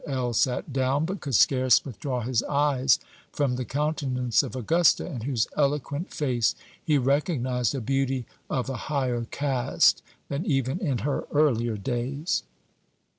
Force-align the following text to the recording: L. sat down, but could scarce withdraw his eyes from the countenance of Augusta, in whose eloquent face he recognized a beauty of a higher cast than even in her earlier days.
L. 0.07 0.33
sat 0.33 0.73
down, 0.73 1.05
but 1.05 1.21
could 1.21 1.35
scarce 1.35 1.85
withdraw 1.85 2.21
his 2.21 2.41
eyes 2.41 2.97
from 3.31 3.55
the 3.55 3.63
countenance 3.65 4.41
of 4.41 4.55
Augusta, 4.55 5.05
in 5.05 5.21
whose 5.21 5.45
eloquent 5.55 6.11
face 6.11 6.55
he 6.83 6.97
recognized 6.97 7.75
a 7.75 7.81
beauty 7.81 8.25
of 8.49 8.67
a 8.67 8.75
higher 8.89 9.25
cast 9.29 10.01
than 10.27 10.43
even 10.43 10.79
in 10.79 10.97
her 11.05 11.25
earlier 11.31 11.77
days. 11.77 12.41